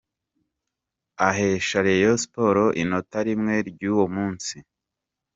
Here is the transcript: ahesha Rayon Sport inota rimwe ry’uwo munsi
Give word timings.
ahesha 1.27 1.77
Rayon 1.85 2.17
Sport 2.23 2.65
inota 2.81 3.19
rimwe 3.27 3.53
ry’uwo 3.69 4.05
munsi 4.15 4.55